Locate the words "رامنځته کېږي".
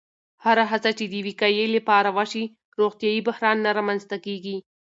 3.77-4.57